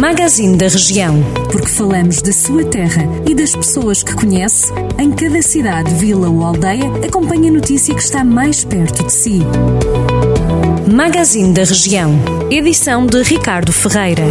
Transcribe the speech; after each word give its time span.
Magazine 0.00 0.56
da 0.56 0.66
Região. 0.66 1.22
Porque 1.52 1.68
falamos 1.68 2.22
da 2.22 2.32
sua 2.32 2.64
terra 2.64 3.02
e 3.28 3.34
das 3.34 3.54
pessoas 3.54 4.02
que 4.02 4.14
conhece, 4.14 4.72
em 4.98 5.12
cada 5.12 5.42
cidade, 5.42 5.94
vila 5.94 6.26
ou 6.26 6.42
aldeia, 6.42 6.90
acompanhe 7.06 7.50
a 7.50 7.52
notícia 7.52 7.94
que 7.94 8.00
está 8.00 8.24
mais 8.24 8.64
perto 8.64 9.04
de 9.04 9.12
si. 9.12 9.40
Magazine 10.90 11.52
da 11.52 11.64
Região. 11.64 12.14
Edição 12.50 13.06
de 13.06 13.22
Ricardo 13.22 13.74
Ferreira. 13.74 14.22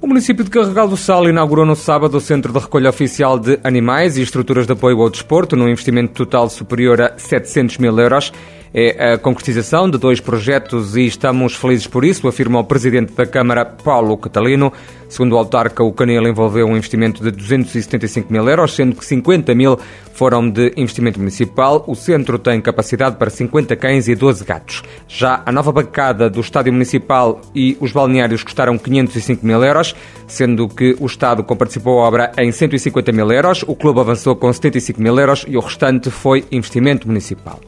O 0.00 0.06
município 0.06 0.42
de 0.42 0.48
Carregal 0.48 0.88
do 0.88 0.96
Sal 0.96 1.28
inaugurou 1.28 1.66
no 1.66 1.76
sábado 1.76 2.16
o 2.16 2.20
Centro 2.20 2.50
de 2.50 2.58
Recolha 2.58 2.88
Oficial 2.88 3.38
de 3.38 3.60
Animais 3.62 4.16
e 4.16 4.22
Estruturas 4.22 4.66
de 4.66 4.72
Apoio 4.72 5.02
ao 5.02 5.10
Desporto, 5.10 5.54
num 5.54 5.68
investimento 5.68 6.14
total 6.14 6.48
superior 6.48 6.98
a 7.02 7.12
700 7.18 7.76
mil 7.76 8.00
euros 8.00 8.32
é 8.72 9.12
a 9.12 9.18
concretização 9.18 9.88
de 9.88 9.98
dois 9.98 10.20
projetos 10.20 10.96
e 10.96 11.06
estamos 11.06 11.54
felizes 11.54 11.86
por 11.86 12.04
isso, 12.04 12.26
afirma 12.28 12.58
o 12.58 12.64
Presidente 12.64 13.12
da 13.12 13.26
Câmara, 13.26 13.64
Paulo 13.64 14.16
Catalino. 14.16 14.72
Segundo 15.08 15.34
o 15.34 15.38
autarca, 15.38 15.84
o 15.84 15.92
Canil 15.92 16.26
envolveu 16.26 16.66
um 16.66 16.76
investimento 16.76 17.22
de 17.22 17.30
275 17.30 18.32
mil 18.32 18.48
euros, 18.48 18.74
sendo 18.74 18.96
que 18.96 19.04
50 19.04 19.54
mil 19.54 19.78
foram 20.12 20.50
de 20.50 20.72
investimento 20.76 21.18
municipal. 21.18 21.84
O 21.86 21.94
centro 21.94 22.38
tem 22.38 22.60
capacidade 22.60 23.16
para 23.16 23.30
50 23.30 23.76
cães 23.76 24.08
e 24.08 24.14
12 24.14 24.44
gatos. 24.44 24.82
Já 25.06 25.42
a 25.46 25.52
nova 25.52 25.70
bancada 25.70 26.28
do 26.28 26.40
Estádio 26.40 26.72
Municipal 26.72 27.40
e 27.54 27.76
os 27.80 27.92
balneários 27.92 28.42
custaram 28.42 28.76
505 28.76 29.46
mil 29.46 29.62
euros, 29.62 29.94
sendo 30.26 30.68
que 30.68 30.96
o 30.98 31.06
Estado 31.06 31.44
comparticipou 31.44 32.00
a 32.00 32.08
obra 32.08 32.32
em 32.36 32.50
150 32.50 33.12
mil 33.12 33.30
euros, 33.30 33.64
o 33.66 33.76
clube 33.76 34.00
avançou 34.00 34.34
com 34.34 34.52
75 34.52 35.00
mil 35.00 35.16
euros 35.18 35.44
e 35.46 35.56
o 35.56 35.60
restante 35.60 36.10
foi 36.10 36.44
investimento 36.50 37.06
municipal. 37.06 37.60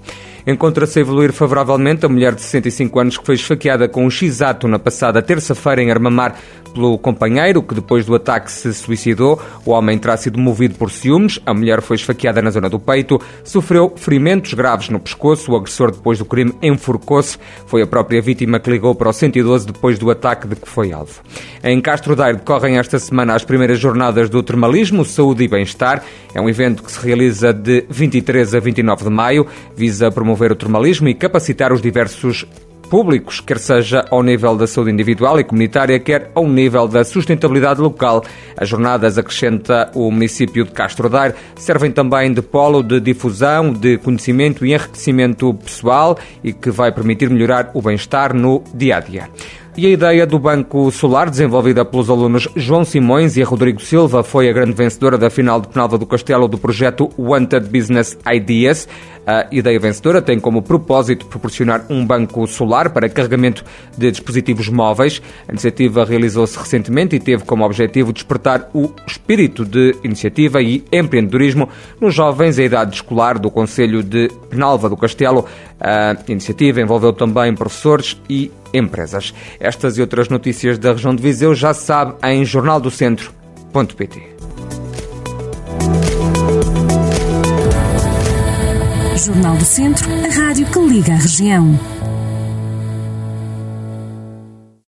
Encontra-se 0.48 0.98
a 0.98 1.02
evoluir 1.02 1.30
favoravelmente 1.30 2.06
a 2.06 2.08
mulher 2.08 2.34
de 2.34 2.40
65 2.40 2.98
anos 2.98 3.18
que 3.18 3.26
foi 3.26 3.34
esfaqueada 3.34 3.86
com 3.86 4.06
um 4.06 4.10
x-ato 4.10 4.66
na 4.66 4.78
passada 4.78 5.20
terça-feira 5.20 5.82
em 5.82 5.90
Armamar 5.90 6.36
pelo 6.72 6.96
companheiro, 6.96 7.62
que 7.62 7.74
depois 7.74 8.06
do 8.06 8.14
ataque 8.14 8.50
se 8.50 8.72
suicidou. 8.72 9.38
O 9.66 9.72
homem 9.72 9.98
terá 9.98 10.16
sido 10.16 10.38
movido 10.38 10.76
por 10.76 10.90
ciúmes. 10.90 11.38
A 11.44 11.52
mulher 11.52 11.82
foi 11.82 11.96
esfaqueada 11.96 12.40
na 12.40 12.50
zona 12.50 12.70
do 12.70 12.78
peito, 12.78 13.20
sofreu 13.44 13.92
ferimentos 13.94 14.54
graves 14.54 14.88
no 14.88 14.98
pescoço. 14.98 15.52
O 15.52 15.56
agressor, 15.56 15.90
depois 15.90 16.18
do 16.18 16.24
crime, 16.24 16.54
enforcou-se. 16.62 17.36
Foi 17.66 17.82
a 17.82 17.86
própria 17.86 18.22
vítima 18.22 18.58
que 18.58 18.70
ligou 18.70 18.94
para 18.94 19.10
o 19.10 19.12
112 19.12 19.66
depois 19.66 19.98
do 19.98 20.10
ataque 20.10 20.48
de 20.48 20.56
que 20.56 20.68
foi 20.68 20.92
alvo. 20.92 21.20
Em 21.62 21.78
Castro 21.80 22.16
Daire 22.16 22.38
decorrem 22.38 22.78
esta 22.78 22.98
semana 22.98 23.34
as 23.34 23.44
primeiras 23.44 23.78
jornadas 23.78 24.30
do 24.30 24.42
termalismo, 24.42 25.04
saúde 25.04 25.44
e 25.44 25.48
bem-estar. 25.48 26.02
É 26.34 26.40
um 26.40 26.48
evento 26.48 26.82
que 26.82 26.90
se 26.90 27.04
realiza 27.04 27.52
de 27.52 27.84
23 27.90 28.54
a 28.54 28.60
29 28.60 29.04
de 29.04 29.10
maio, 29.10 29.46
visa 29.76 30.10
promover 30.10 30.37
o 30.46 30.56
termalismo 30.56 31.08
e 31.08 31.14
capacitar 31.14 31.72
os 31.72 31.82
diversos 31.82 32.46
públicos, 32.88 33.40
quer 33.40 33.58
seja 33.58 34.04
ao 34.10 34.22
nível 34.22 34.56
da 34.56 34.66
saúde 34.66 34.90
individual 34.90 35.38
e 35.38 35.44
comunitária, 35.44 35.98
quer 36.00 36.30
ao 36.34 36.48
nível 36.48 36.88
da 36.88 37.04
sustentabilidade 37.04 37.80
local. 37.80 38.24
As 38.56 38.68
jornadas, 38.68 39.18
acrescenta 39.18 39.90
o 39.94 40.10
município 40.10 40.64
de 40.64 40.70
Castro 40.70 41.08
Daire, 41.08 41.34
servem 41.56 41.90
também 41.90 42.32
de 42.32 42.42
polo 42.42 42.82
de 42.82 43.00
difusão, 43.00 43.72
de 43.72 43.98
conhecimento 43.98 44.64
e 44.64 44.72
enriquecimento 44.72 45.52
pessoal 45.54 46.18
e 46.42 46.52
que 46.52 46.70
vai 46.70 46.90
permitir 46.90 47.28
melhorar 47.30 47.70
o 47.74 47.82
bem-estar 47.82 48.34
no 48.34 48.62
dia 48.74 48.96
a 48.96 49.00
dia. 49.00 49.28
E 49.78 49.86
a 49.86 49.90
ideia 49.90 50.26
do 50.26 50.40
Banco 50.40 50.90
Solar, 50.90 51.30
desenvolvida 51.30 51.84
pelos 51.84 52.10
alunos 52.10 52.48
João 52.56 52.84
Simões 52.84 53.36
e 53.36 53.44
Rodrigo 53.44 53.80
Silva, 53.80 54.24
foi 54.24 54.50
a 54.50 54.52
grande 54.52 54.72
vencedora 54.72 55.16
da 55.16 55.30
final 55.30 55.60
de 55.60 55.68
Penalva 55.68 55.96
do 55.96 56.04
Castelo 56.04 56.48
do 56.48 56.58
projeto 56.58 57.08
Wanted 57.16 57.68
Business 57.68 58.18
Ideas. 58.26 58.88
A 59.24 59.46
ideia 59.52 59.78
vencedora 59.78 60.20
tem 60.20 60.40
como 60.40 60.62
propósito 60.62 61.26
proporcionar 61.26 61.84
um 61.88 62.04
banco 62.04 62.44
solar 62.48 62.90
para 62.90 63.08
carregamento 63.08 63.64
de 63.96 64.10
dispositivos 64.10 64.68
móveis. 64.68 65.22
A 65.46 65.52
iniciativa 65.52 66.04
realizou-se 66.04 66.58
recentemente 66.58 67.14
e 67.14 67.20
teve 67.20 67.44
como 67.44 67.64
objetivo 67.64 68.12
despertar 68.12 68.68
o 68.74 68.90
espírito 69.06 69.64
de 69.64 69.94
iniciativa 70.02 70.60
e 70.60 70.82
empreendedorismo 70.90 71.68
nos 72.00 72.14
jovens 72.14 72.58
em 72.58 72.64
idade 72.64 72.96
escolar 72.96 73.38
do 73.38 73.48
Conselho 73.48 74.02
de 74.02 74.28
Penalva 74.50 74.88
do 74.88 74.96
Castelo. 74.96 75.44
A 75.78 76.16
iniciativa 76.26 76.80
envolveu 76.80 77.12
também 77.12 77.54
professores 77.54 78.20
e 78.28 78.50
empresas. 78.72 79.34
Estas 79.58 79.96
e 79.98 80.00
outras 80.00 80.28
notícias 80.28 80.78
da 80.78 80.92
região 80.92 81.14
de 81.14 81.22
Viseu 81.22 81.54
já 81.54 81.72
se 81.74 81.84
sabe 81.86 82.14
em 82.24 82.44
jornaldocentro.pt. 82.44 84.38
Jornal 89.16 89.56
do 89.56 89.64
Centro, 89.64 90.08
a 90.10 90.28
rádio 90.28 90.66
que 90.66 90.78
liga 90.78 91.12
a 91.12 91.16
região. 91.16 91.78